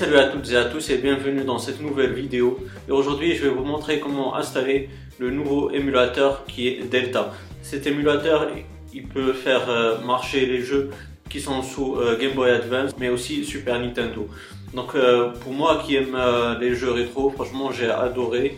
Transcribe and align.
salut 0.00 0.16
à 0.16 0.28
toutes 0.28 0.50
et 0.50 0.56
à 0.56 0.64
tous 0.64 0.88
et 0.88 0.96
bienvenue 0.96 1.44
dans 1.44 1.58
cette 1.58 1.82
nouvelle 1.82 2.14
vidéo. 2.14 2.58
Et 2.88 2.90
aujourd'hui 2.90 3.36
je 3.36 3.42
vais 3.42 3.50
vous 3.50 3.66
montrer 3.66 4.00
comment 4.00 4.34
installer 4.34 4.88
le 5.18 5.30
nouveau 5.30 5.70
émulateur 5.72 6.46
qui 6.46 6.68
est 6.68 6.90
Delta. 6.90 7.34
Cet 7.60 7.86
émulateur 7.86 8.48
il 8.94 9.06
peut 9.08 9.34
faire 9.34 9.68
euh, 9.68 10.00
marcher 10.00 10.46
les 10.46 10.62
jeux 10.62 10.88
qui 11.28 11.38
sont 11.38 11.62
sous 11.62 11.96
euh, 11.96 12.16
Game 12.18 12.32
Boy 12.32 12.50
Advance 12.50 12.92
mais 12.98 13.10
aussi 13.10 13.44
Super 13.44 13.78
Nintendo. 13.78 14.26
Donc 14.72 14.94
euh, 14.94 15.32
pour 15.42 15.52
moi 15.52 15.82
qui 15.84 15.96
aime 15.96 16.16
les 16.62 16.74
jeux 16.74 16.92
rétro, 16.92 17.28
franchement 17.28 17.70
j'ai 17.70 17.90
adoré. 17.90 18.56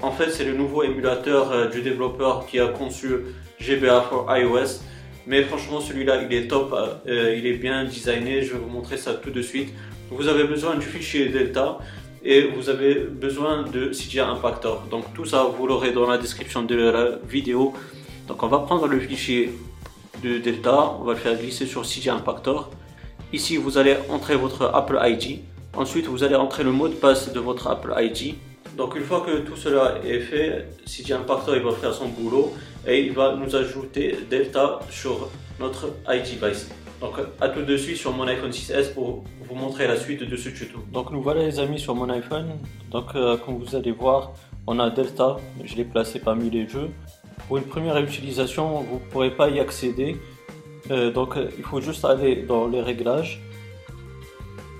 En 0.00 0.12
fait 0.12 0.30
c'est 0.30 0.44
le 0.44 0.54
nouveau 0.54 0.84
émulateur 0.84 1.70
du 1.70 1.82
développeur 1.82 2.46
qui 2.46 2.60
a 2.60 2.68
conçu 2.68 3.08
GBA 3.58 4.00
pour 4.02 4.32
iOS. 4.32 4.78
Mais 5.26 5.42
franchement 5.42 5.80
celui-là 5.80 6.22
il 6.22 6.36
est 6.36 6.48
top, 6.48 6.76
il 7.06 7.46
est 7.46 7.54
bien 7.54 7.84
designé, 7.84 8.42
je 8.42 8.52
vais 8.52 8.58
vous 8.58 8.68
montrer 8.68 8.96
ça 8.96 9.14
tout 9.14 9.30
de 9.30 9.42
suite. 9.42 9.70
Vous 10.10 10.28
avez 10.28 10.44
besoin 10.44 10.76
du 10.76 10.84
fichier 10.84 11.28
Delta 11.28 11.78
et 12.22 12.42
vous 12.42 12.68
avez 12.68 12.94
besoin 12.94 13.62
de 13.62 13.88
CGI 13.88 14.20
Impactor. 14.20 14.84
Donc 14.90 15.12
tout 15.14 15.24
ça 15.24 15.44
vous 15.44 15.66
l'aurez 15.66 15.92
dans 15.92 16.08
la 16.08 16.18
description 16.18 16.62
de 16.62 16.74
la 16.74 17.18
vidéo. 17.26 17.72
Donc 18.28 18.42
on 18.42 18.48
va 18.48 18.58
prendre 18.58 18.86
le 18.86 19.00
fichier 19.00 19.50
de 20.22 20.38
Delta, 20.38 20.92
on 21.00 21.04
va 21.04 21.14
le 21.14 21.18
faire 21.18 21.36
glisser 21.36 21.66
sur 21.66 21.82
CGI 21.82 22.10
Impactor. 22.10 22.70
Ici 23.32 23.56
vous 23.56 23.78
allez 23.78 23.96
entrer 24.10 24.36
votre 24.36 24.66
Apple 24.74 24.98
ID. 25.02 25.40
Ensuite 25.74 26.06
vous 26.06 26.22
allez 26.22 26.36
entrer 26.36 26.64
le 26.64 26.70
mot 26.70 26.88
de 26.88 26.94
passe 26.94 27.32
de 27.32 27.40
votre 27.40 27.66
Apple 27.66 27.94
ID. 27.96 28.34
Donc 28.76 28.94
une 28.94 29.04
fois 29.04 29.22
que 29.26 29.38
tout 29.38 29.56
cela 29.56 30.00
est 30.04 30.20
fait, 30.20 30.68
CGI 30.84 31.14
Impactor 31.14 31.56
il 31.56 31.62
va 31.62 31.72
faire 31.72 31.94
son 31.94 32.08
boulot 32.08 32.52
et 32.86 33.04
il 33.04 33.12
va 33.12 33.34
nous 33.36 33.54
ajouter 33.56 34.16
Delta 34.30 34.80
sur 34.90 35.30
notre 35.60 35.94
iDevice. 36.08 36.70
Donc 37.00 37.14
à 37.40 37.48
tout 37.48 37.62
de 37.62 37.76
suite 37.76 37.96
sur 37.96 38.12
mon 38.12 38.26
iPhone 38.26 38.50
6S 38.50 38.94
pour 38.94 39.24
vous 39.48 39.54
montrer 39.54 39.86
la 39.86 39.96
suite 39.96 40.22
de 40.22 40.36
ce 40.36 40.48
tuto. 40.48 40.78
Donc 40.92 41.10
nous 41.10 41.20
voilà 41.20 41.42
les 41.42 41.58
amis 41.58 41.78
sur 41.78 41.94
mon 41.94 42.08
iPhone. 42.10 42.58
Donc 42.90 43.14
euh, 43.14 43.36
comme 43.36 43.58
vous 43.58 43.74
allez 43.76 43.92
voir, 43.92 44.32
on 44.66 44.78
a 44.78 44.90
Delta, 44.90 45.36
je 45.64 45.76
l'ai 45.76 45.84
placé 45.84 46.18
parmi 46.18 46.50
les 46.50 46.68
jeux. 46.68 46.90
Pour 47.46 47.58
une 47.58 47.64
première 47.64 47.98
utilisation, 47.98 48.80
vous 48.80 48.94
ne 48.94 49.10
pourrez 49.10 49.30
pas 49.30 49.50
y 49.50 49.60
accéder. 49.60 50.16
Euh, 50.90 51.10
donc 51.10 51.36
euh, 51.36 51.50
il 51.58 51.64
faut 51.64 51.80
juste 51.80 52.04
aller 52.04 52.36
dans 52.36 52.68
les 52.68 52.80
réglages, 52.80 53.42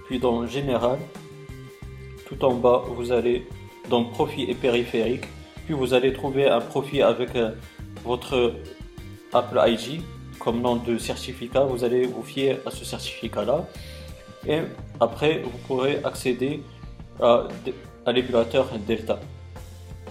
puis 0.07 0.19
dans 0.19 0.47
Général. 0.47 0.99
Tout 2.27 2.43
en 2.45 2.55
bas, 2.55 2.83
vous 2.89 3.13
allez 3.13 3.47
dans 3.91 4.05
Profil 4.05 4.49
et 4.49 4.55
périphérique. 4.55 5.25
Puis 5.67 5.75
vous 5.75 5.95
allez 5.95 6.13
trouver 6.13 6.49
un 6.49 6.61
profil 6.61 7.03
avec 7.03 7.31
votre 8.05 8.55
Apple 9.33 9.61
ID 9.67 10.03
comme 10.39 10.61
nom 10.61 10.77
de 10.77 10.99
certificat, 10.99 11.65
vous 11.65 11.85
allez 11.85 12.07
vous 12.07 12.23
fier 12.23 12.61
à 12.67 12.71
ce 12.71 12.85
certificat-là. 12.85 13.67
Et 14.47 14.61
après, 15.01 15.43
vous 15.43 15.59
pourrez 15.67 16.01
accéder 16.05 16.63
à, 17.21 17.49
à 18.05 18.13
l'émulateur 18.13 18.69
Delta. 18.87 19.19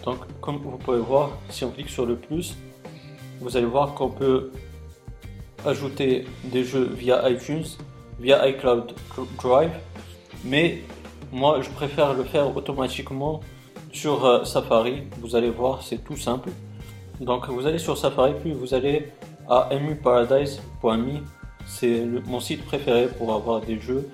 Donc, 0.04 0.20
comme 0.42 0.58
vous 0.58 0.78
pouvez 0.78 1.00
voir, 1.00 1.38
si 1.50 1.64
on 1.64 1.72
clique 1.72 1.90
sur 1.90 2.06
le 2.06 2.16
plus, 2.16 2.56
vous 3.40 3.56
allez 3.56 3.66
voir 3.66 3.94
qu'on 3.94 4.10
peut 4.10 4.52
ajouter 5.66 6.26
des 6.46 6.64
jeux 6.64 6.90
via 6.94 7.30
iTunes, 7.30 7.66
via 8.20 8.48
iCloud 8.48 8.94
Drive, 9.42 9.72
mais 10.44 10.82
moi 11.32 11.62
je 11.62 11.70
préfère 11.70 12.14
le 12.14 12.24
faire 12.24 12.56
automatiquement 12.56 13.42
sur 13.92 14.26
euh, 14.26 14.44
Safari. 14.44 15.04
Vous 15.22 15.36
allez 15.36 15.50
voir, 15.50 15.84
c'est 15.84 16.04
tout 16.04 16.18
simple. 16.18 16.50
Donc 17.24 17.48
vous 17.48 17.66
allez 17.66 17.80
sur 17.80 17.98
Safari, 17.98 18.34
puis 18.42 18.52
vous 18.52 18.74
allez 18.74 19.10
à 19.50 19.70
emuparadise.me. 19.72 21.20
C'est 21.66 22.06
mon 22.26 22.42
site 22.42 22.66
préféré 22.66 23.08
pour 23.08 23.34
avoir 23.34 23.62
des 23.62 23.80
jeux, 23.80 24.10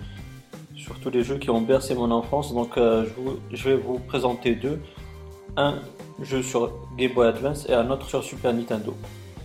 surtout 0.75 1.09
des 1.09 1.23
jeux 1.23 1.39
qui 1.39 1.49
ont 1.49 1.61
bercé 1.61 1.95
mon 1.95 2.11
enfance. 2.11 2.53
Donc 2.53 2.77
euh, 2.77 3.05
je, 3.51 3.69
vais 3.69 3.75
vous 3.75 3.97
présenter 3.97 4.53
deux. 4.53 4.79
Un 5.57 5.79
jeu 6.21 6.43
sur 6.43 6.71
Game 6.97 7.13
Boy 7.13 7.27
Advance 7.27 7.67
et 7.67 7.73
un 7.73 7.89
autre 7.89 8.07
sur 8.07 8.23
Super 8.23 8.53
Nintendo. 8.53 8.93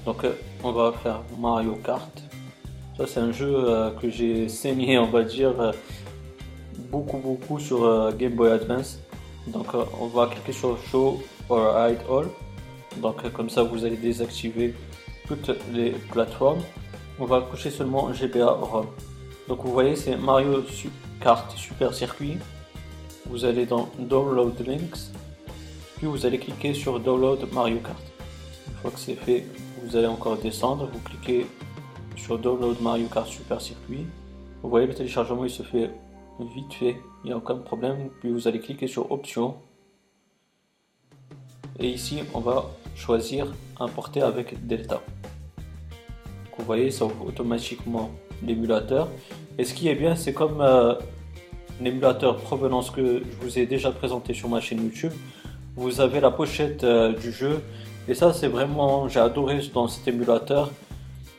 Donc 0.04 0.24
euh, 0.24 0.34
on 0.62 0.72
va 0.72 0.92
faire 1.03 1.22
Mario 1.41 1.76
Kart. 1.82 2.22
Ça 2.98 3.06
c'est 3.06 3.20
un 3.20 3.32
jeu 3.32 3.50
euh, 3.50 3.91
que 3.92 4.10
j'ai 4.10 4.48
saigné 4.48 4.98
on 4.98 5.06
va 5.06 5.22
dire 5.22 5.72
beaucoup 6.91 7.16
beaucoup 7.16 7.58
sur 7.58 8.12
Game 8.12 8.34
Boy 8.34 8.50
Advance. 8.50 8.98
Donc 9.47 9.69
on 9.98 10.06
va 10.08 10.26
cliquer 10.26 10.53
sur 10.53 10.76
Show 10.91 11.22
or 11.48 11.88
Hide 11.88 12.00
All. 12.10 12.26
Donc 13.00 13.31
comme 13.32 13.50
ça 13.50 13.62
vous 13.62 13.84
allez 13.84 13.97
désactiver 13.97 14.75
toutes 15.27 15.50
les 15.72 15.91
plateformes. 15.91 16.60
On 17.19 17.27
va 17.27 17.41
cocher 17.43 17.71
seulement 17.71 18.12
GBA 18.12 18.50
ROM. 18.50 18.87
Donc 19.49 19.62
vous 19.62 19.72
voyez 19.72 19.97
c'est 19.97 20.16
Mario 20.16 20.62
Kart 21.21 21.50
Super 21.56 21.94
Circuit. 21.94 22.38
Vous 23.27 23.44
allez 23.44 23.66
dans 23.66 23.88
Download 23.99 24.54
Links. 24.66 25.10
Puis 25.97 26.06
vous 26.06 26.27
allez 26.27 26.38
cliquer 26.38 26.75
sur 26.75 27.00
Download 27.00 27.41
Mario 27.53 27.78
Kart. 27.78 28.03
Une 28.69 28.75
fois 28.75 28.91
que 28.91 28.99
c'est 28.99 29.15
fait, 29.15 29.47
vous 29.83 29.97
allez 29.97 30.06
encore 30.06 30.37
descendre. 30.37 30.88
Vous 30.93 31.00
cliquez 31.00 31.47
sur 32.16 32.38
Download 32.38 32.81
Mario 32.81 33.06
Kart 33.06 33.27
Super 33.27 33.60
Circuit. 33.60 34.06
Vous 34.62 34.71
voyez 34.71 34.87
le 34.87 34.94
téléchargement 34.94 35.44
il 35.44 35.50
se 35.50 35.62
fait 35.62 35.91
vite 36.41 36.75
fait, 36.75 36.97
il 37.22 37.28
n'y 37.28 37.33
a 37.33 37.37
aucun 37.37 37.56
problème. 37.56 38.10
Puis 38.21 38.31
vous 38.31 38.49
allez 38.49 38.60
cliquer 38.60 38.87
sur 38.87 39.10
Options. 39.12 39.56
Et 41.78 41.88
ici 41.88 42.21
on 42.34 42.41
va 42.41 42.71
choisir 42.94 43.53
importer 43.81 44.22
avec 44.22 44.66
Delta. 44.66 45.00
vous 46.56 46.65
voyez, 46.65 46.91
ça 46.91 47.05
ouvre 47.05 47.27
automatiquement 47.27 48.10
l'émulateur. 48.43 49.09
Et 49.59 49.65
ce 49.65 49.75
qui 49.75 49.88
est 49.88 49.94
bien, 49.94 50.16
c'est 50.16 50.32
comme 50.32 50.60
euh, 50.60 50.94
l'émulateur 51.81 52.37
provenance 52.37 52.91
que 52.91 53.22
je 53.25 53.44
vous 53.44 53.59
ai 53.59 53.66
déjà 53.66 53.91
présenté 53.91 54.34
sur 54.34 54.49
ma 54.49 54.60
chaîne 54.60 54.83
YouTube. 54.83 55.12
Vous 55.77 56.00
avez 56.00 56.21
la 56.21 56.31
pochette 56.31 56.84
euh, 56.84 57.12
du 57.12 57.33
jeu. 57.33 57.60
Et 58.09 58.15
ça, 58.15 58.33
c'est 58.33 58.49
vraiment, 58.49 59.09
j'ai 59.09 59.21
adoré 59.21 59.60
dans 59.72 59.88
cet 59.88 60.06
émulateur 60.09 60.71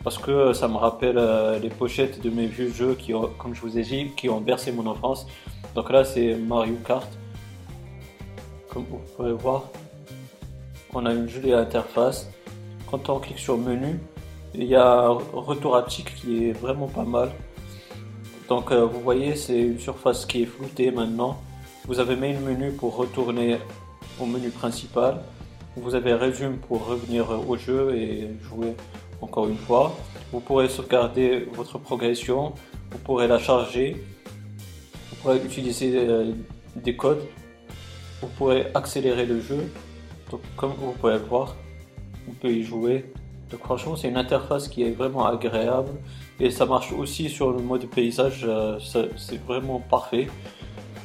parce 0.03 0.17
que 0.17 0.53
ça 0.53 0.67
me 0.67 0.75
rappelle 0.75 1.17
euh, 1.17 1.57
les 1.59 1.69
pochettes 1.69 2.21
de 2.21 2.29
mes 2.29 2.45
vieux 2.45 2.71
jeux 2.71 2.95
qui 2.95 3.11
comme 3.39 3.55
je 3.55 3.61
vous 3.61 3.77
ai 3.77 3.81
dit, 3.81 4.11
qui 4.15 4.29
ont 4.29 4.41
bercé 4.41 4.71
mon 4.71 4.85
enfance. 4.87 5.25
Donc 5.73 5.91
là, 5.91 6.05
c'est 6.05 6.35
Mario 6.35 6.75
Kart. 6.85 7.07
Comme 8.69 8.85
vous 8.89 8.99
pouvez 9.15 9.31
voir, 9.31 9.69
on 10.95 11.05
a 11.05 11.13
une 11.13 11.27
jolie 11.27 11.53
interface. 11.53 12.29
Quand 12.89 13.09
on 13.09 13.19
clique 13.19 13.39
sur 13.39 13.57
menu, 13.57 13.99
il 14.53 14.63
y 14.63 14.75
a 14.75 15.09
retour 15.09 15.75
haptique 15.75 16.15
qui 16.15 16.47
est 16.47 16.53
vraiment 16.53 16.87
pas 16.87 17.03
mal. 17.03 17.31
Donc 18.47 18.71
euh, 18.71 18.85
vous 18.85 19.01
voyez, 19.01 19.35
c'est 19.35 19.59
une 19.59 19.79
surface 19.79 20.25
qui 20.25 20.43
est 20.43 20.45
floutée 20.45 20.91
maintenant. 20.91 21.41
Vous 21.85 21.99
avez 21.99 22.15
main 22.15 22.39
menu 22.39 22.71
pour 22.71 22.95
retourner 22.95 23.57
au 24.19 24.25
menu 24.25 24.49
principal. 24.49 25.21
Vous 25.75 25.93
avez 25.93 26.13
résume 26.13 26.57
pour 26.57 26.87
revenir 26.87 27.29
au 27.49 27.57
jeu 27.57 27.93
et 27.95 28.29
jouer 28.43 28.73
encore 29.19 29.47
une 29.49 29.57
fois. 29.57 29.93
Vous 30.31 30.39
pourrez 30.39 30.69
sauvegarder 30.69 31.47
votre 31.53 31.77
progression. 31.77 32.53
Vous 32.91 32.99
pourrez 32.99 33.27
la 33.27 33.39
charger. 33.39 34.01
Vous 35.09 35.15
pourrez 35.17 35.37
utiliser 35.43 35.91
euh, 35.97 36.31
des 36.77 36.95
codes. 36.95 37.23
Vous 38.21 38.29
pourrez 38.37 38.67
accélérer 38.73 39.25
le 39.25 39.41
jeu. 39.41 39.69
Donc 40.31 40.41
comme 40.57 40.73
vous 40.77 40.93
pouvez 40.93 41.13
le 41.13 41.19
voir, 41.19 41.55
on 42.27 42.33
peut 42.33 42.51
y 42.51 42.63
jouer. 42.63 43.05
Donc 43.51 43.61
franchement 43.61 43.95
c'est 43.95 44.09
une 44.09 44.17
interface 44.17 44.67
qui 44.67 44.83
est 44.83 44.91
vraiment 44.91 45.25
agréable 45.25 45.91
et 46.39 46.49
ça 46.49 46.65
marche 46.65 46.91
aussi 46.91 47.29
sur 47.29 47.51
le 47.51 47.59
mode 47.61 47.85
paysage, 47.87 48.43
euh, 48.43 48.79
c'est 48.79 49.43
vraiment 49.45 49.79
parfait. 49.79 50.27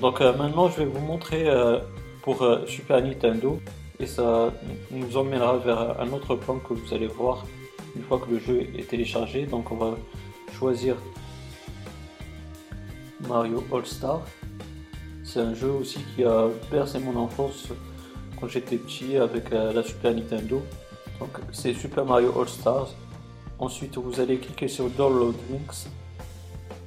Donc 0.00 0.20
euh, 0.20 0.34
maintenant 0.36 0.69
je 0.69 0.78
vais 0.78 0.86
vous 0.86 1.00
montrer 1.00 1.48
euh, 1.48 1.78
pour 2.22 2.47
Super 2.66 3.03
Nintendo 3.03 3.60
et 3.98 4.06
ça 4.06 4.53
nous 4.91 5.16
emmènera 5.16 5.59
vers 5.59 6.00
un 6.00 6.10
autre 6.12 6.34
plan 6.34 6.56
que 6.59 6.72
vous 6.72 6.94
allez 6.94 7.06
voir 7.06 7.44
une 7.97 8.03
fois 8.03 8.19
que 8.19 8.30
le 8.30 8.38
jeu 8.38 8.66
est 8.76 8.88
téléchargé. 8.88 9.44
Donc 9.47 9.70
on 9.70 9.76
va 9.76 9.97
choisir 10.59 10.97
Mario 13.28 13.62
All 13.72 13.84
Star. 13.84 14.22
C'est 15.22 15.41
un 15.41 15.54
jeu 15.54 15.71
aussi 15.71 15.98
qui 16.15 16.24
a 16.24 16.48
bercé 16.71 16.98
mon 16.98 17.16
enfance 17.16 17.68
quand 18.41 18.48
j'étais 18.48 18.77
petit 18.77 19.16
avec 19.16 19.53
euh, 19.53 19.72
la 19.72 19.83
Super 19.83 20.15
Nintendo. 20.15 20.63
Donc 21.19 21.31
c'est 21.53 21.75
Super 21.75 22.04
Mario 22.04 22.33
All 22.41 22.48
Stars. 22.48 22.95
Ensuite 23.59 23.98
vous 23.98 24.21
allez 24.21 24.39
cliquer 24.39 24.69
sur 24.69 24.89
Download 24.89 25.34
Links. 25.51 25.89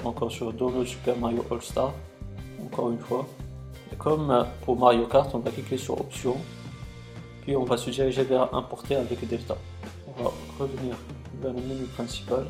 Encore 0.04 0.32
sur 0.32 0.52
Download 0.52 0.86
Super 0.86 1.16
Mario 1.18 1.46
All 1.52 1.62
Stars. 1.62 1.94
Encore 2.64 2.92
une 2.92 3.00
fois. 3.00 3.28
Et 3.92 3.96
comme 3.96 4.32
euh, 4.32 4.44
pour 4.66 4.78
Mario 4.78 5.06
Kart, 5.06 5.34
on 5.36 5.40
va 5.40 5.52
cliquer 5.52 5.78
sur 5.78 6.00
Options. 6.00 6.38
Puis 7.42 7.56
on 7.56 7.66
va 7.66 7.78
se 7.78 7.90
diriger 7.90 8.24
vers 8.24 8.54
Importer 8.56 8.96
avec 8.96 9.28
Delta. 9.28 9.56
On 10.08 10.24
va 10.24 10.32
revenir 10.60 10.96
vers 11.42 11.54
le 11.54 11.62
menu 11.62 11.84
principal. 11.96 12.46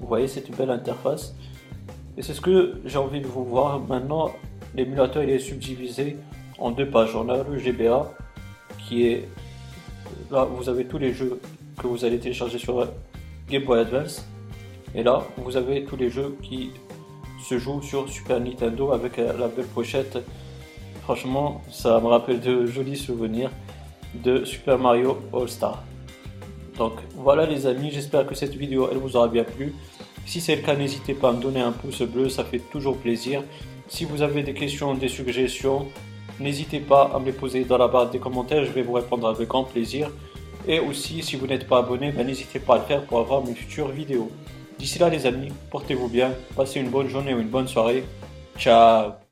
Vous 0.00 0.08
voyez 0.08 0.26
cette 0.26 0.50
belle 0.56 0.70
interface. 0.70 1.34
Et 2.16 2.22
c'est 2.22 2.34
ce 2.34 2.40
que 2.40 2.80
j'ai 2.84 2.98
envie 2.98 3.20
de 3.20 3.26
vous 3.26 3.44
voir. 3.44 3.78
Maintenant, 3.80 4.32
l'émulateur 4.74 5.22
il 5.22 5.30
est 5.30 5.38
subdivisé 5.38 6.16
en 6.58 6.70
deux 6.70 6.88
pages. 6.88 7.14
On 7.14 7.28
a 7.28 7.42
le 7.42 7.58
GBA 7.58 8.10
qui 8.86 9.06
est 9.06 9.28
là 10.30 10.44
vous 10.44 10.68
avez 10.68 10.84
tous 10.86 10.98
les 10.98 11.12
jeux 11.12 11.40
que 11.78 11.86
vous 11.86 12.04
allez 12.04 12.18
télécharger 12.18 12.58
sur 12.58 12.86
Game 13.48 13.64
Boy 13.64 13.80
Advance 13.80 14.26
et 14.94 15.02
là 15.02 15.22
vous 15.36 15.56
avez 15.56 15.84
tous 15.84 15.96
les 15.96 16.10
jeux 16.10 16.36
qui 16.42 16.70
se 17.42 17.58
joue 17.58 17.82
sur 17.82 18.08
Super 18.08 18.40
Nintendo 18.40 18.92
avec 18.92 19.18
euh, 19.18 19.32
la 19.38 19.48
belle 19.48 19.66
pochette. 19.66 20.18
Franchement, 21.02 21.60
ça 21.70 22.00
me 22.00 22.06
rappelle 22.06 22.40
de 22.40 22.66
jolis 22.66 22.96
souvenirs 22.96 23.50
de 24.14 24.44
Super 24.44 24.78
Mario 24.78 25.18
All 25.32 25.48
Star. 25.48 25.82
Donc 26.78 26.92
voilà 27.16 27.44
les 27.46 27.66
amis, 27.66 27.90
j'espère 27.90 28.26
que 28.26 28.34
cette 28.34 28.54
vidéo 28.54 28.88
elle 28.90 28.98
vous 28.98 29.16
aura 29.16 29.28
bien 29.28 29.44
plu. 29.44 29.74
Si 30.24 30.40
c'est 30.40 30.56
le 30.56 30.62
cas, 30.62 30.76
n'hésitez 30.76 31.14
pas 31.14 31.30
à 31.30 31.32
me 31.32 31.42
donner 31.42 31.60
un 31.60 31.72
pouce 31.72 32.02
bleu, 32.02 32.28
ça 32.28 32.44
fait 32.44 32.60
toujours 32.70 32.96
plaisir. 32.96 33.42
Si 33.88 34.04
vous 34.04 34.22
avez 34.22 34.42
des 34.42 34.54
questions, 34.54 34.94
des 34.94 35.08
suggestions, 35.08 35.88
n'hésitez 36.40 36.80
pas 36.80 37.10
à 37.14 37.18
me 37.18 37.26
les 37.26 37.32
poser 37.32 37.64
dans 37.64 37.78
la 37.78 37.88
barre 37.88 38.10
des 38.10 38.18
commentaires, 38.18 38.64
je 38.64 38.72
vais 38.72 38.82
vous 38.82 38.94
répondre 38.94 39.28
avec 39.28 39.48
grand 39.48 39.64
plaisir. 39.64 40.10
Et 40.66 40.78
aussi, 40.78 41.22
si 41.22 41.36
vous 41.36 41.46
n'êtes 41.46 41.66
pas 41.66 41.78
abonné, 41.78 42.12
ben, 42.12 42.26
n'hésitez 42.26 42.60
pas 42.60 42.74
à 42.74 42.78
le 42.78 42.84
faire 42.84 43.04
pour 43.04 43.18
avoir 43.18 43.44
mes 43.44 43.54
futures 43.54 43.88
vidéos. 43.88 44.30
D'ici 44.78 44.98
là 44.98 45.08
les 45.08 45.26
amis, 45.26 45.52
portez-vous 45.70 46.08
bien, 46.08 46.32
passez 46.56 46.80
une 46.80 46.88
bonne 46.88 47.08
journée 47.08 47.34
ou 47.34 47.40
une 47.40 47.48
bonne 47.48 47.68
soirée. 47.68 48.04
Ciao 48.58 49.12